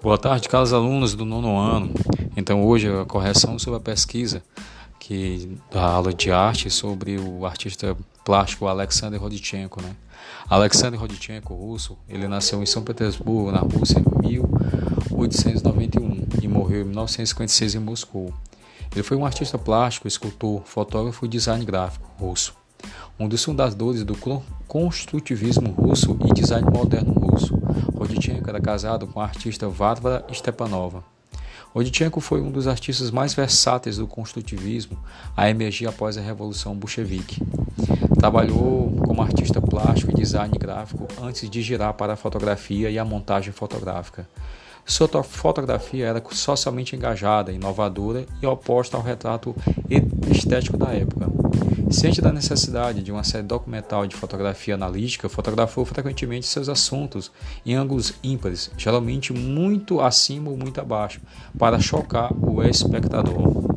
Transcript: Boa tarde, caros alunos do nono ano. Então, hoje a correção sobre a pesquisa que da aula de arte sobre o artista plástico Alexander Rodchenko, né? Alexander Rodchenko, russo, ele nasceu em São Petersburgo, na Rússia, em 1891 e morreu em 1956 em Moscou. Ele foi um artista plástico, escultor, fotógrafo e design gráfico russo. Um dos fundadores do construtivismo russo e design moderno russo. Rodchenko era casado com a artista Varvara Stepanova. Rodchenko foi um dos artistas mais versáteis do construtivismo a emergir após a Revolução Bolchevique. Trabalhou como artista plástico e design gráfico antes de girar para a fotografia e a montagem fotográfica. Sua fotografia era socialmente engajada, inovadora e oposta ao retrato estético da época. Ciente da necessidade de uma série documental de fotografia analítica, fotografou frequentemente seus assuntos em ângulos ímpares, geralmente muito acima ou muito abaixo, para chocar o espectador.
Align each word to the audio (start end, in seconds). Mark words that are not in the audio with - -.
Boa 0.00 0.16
tarde, 0.16 0.48
caros 0.48 0.72
alunos 0.72 1.16
do 1.16 1.24
nono 1.24 1.58
ano. 1.58 1.90
Então, 2.36 2.64
hoje 2.64 2.88
a 2.88 3.04
correção 3.04 3.58
sobre 3.58 3.78
a 3.78 3.82
pesquisa 3.82 4.44
que 5.00 5.58
da 5.72 5.82
aula 5.82 6.14
de 6.14 6.30
arte 6.30 6.70
sobre 6.70 7.18
o 7.18 7.44
artista 7.44 7.96
plástico 8.24 8.68
Alexander 8.68 9.20
Rodchenko, 9.20 9.82
né? 9.82 9.96
Alexander 10.48 11.00
Rodchenko, 11.00 11.52
russo, 11.52 11.98
ele 12.08 12.28
nasceu 12.28 12.62
em 12.62 12.66
São 12.66 12.84
Petersburgo, 12.84 13.50
na 13.50 13.58
Rússia, 13.58 13.98
em 13.98 14.28
1891 14.28 16.28
e 16.42 16.46
morreu 16.46 16.82
em 16.82 16.84
1956 16.84 17.74
em 17.74 17.80
Moscou. 17.80 18.32
Ele 18.92 19.02
foi 19.02 19.16
um 19.16 19.26
artista 19.26 19.58
plástico, 19.58 20.06
escultor, 20.06 20.62
fotógrafo 20.64 21.26
e 21.26 21.28
design 21.28 21.64
gráfico 21.64 22.08
russo. 22.20 22.54
Um 23.18 23.26
dos 23.26 23.42
fundadores 23.42 24.04
do 24.04 24.16
construtivismo 24.68 25.72
russo 25.72 26.16
e 26.24 26.32
design 26.32 26.70
moderno 26.70 27.14
russo. 27.14 27.58
Rodchenko 28.48 28.50
era 28.50 28.60
casado 28.60 29.06
com 29.06 29.20
a 29.20 29.24
artista 29.24 29.68
Varvara 29.68 30.24
Stepanova. 30.32 31.04
Rodchenko 31.74 32.20
foi 32.20 32.40
um 32.40 32.50
dos 32.50 32.66
artistas 32.66 33.10
mais 33.10 33.34
versáteis 33.34 33.98
do 33.98 34.06
construtivismo 34.06 34.98
a 35.36 35.50
emergir 35.50 35.86
após 35.86 36.16
a 36.16 36.20
Revolução 36.20 36.74
Bolchevique. 36.74 37.42
Trabalhou 38.18 38.90
como 39.04 39.22
artista 39.22 39.60
plástico 39.60 40.10
e 40.10 40.14
design 40.14 40.56
gráfico 40.58 41.06
antes 41.22 41.48
de 41.48 41.62
girar 41.62 41.92
para 41.94 42.14
a 42.14 42.16
fotografia 42.16 42.90
e 42.90 42.98
a 42.98 43.04
montagem 43.04 43.52
fotográfica. 43.52 44.26
Sua 44.84 45.22
fotografia 45.22 46.06
era 46.06 46.22
socialmente 46.30 46.96
engajada, 46.96 47.52
inovadora 47.52 48.24
e 48.42 48.46
oposta 48.46 48.96
ao 48.96 49.02
retrato 49.02 49.54
estético 50.30 50.78
da 50.78 50.88
época. 50.94 51.26
Ciente 51.90 52.20
da 52.20 52.32
necessidade 52.32 53.02
de 53.02 53.10
uma 53.10 53.24
série 53.24 53.46
documental 53.46 54.06
de 54.06 54.14
fotografia 54.14 54.74
analítica, 54.74 55.28
fotografou 55.28 55.84
frequentemente 55.84 56.46
seus 56.46 56.68
assuntos 56.68 57.32
em 57.64 57.74
ângulos 57.74 58.14
ímpares, 58.22 58.70
geralmente 58.76 59.32
muito 59.32 60.00
acima 60.00 60.50
ou 60.50 60.56
muito 60.56 60.80
abaixo, 60.80 61.20
para 61.58 61.80
chocar 61.80 62.30
o 62.32 62.62
espectador. 62.62 63.67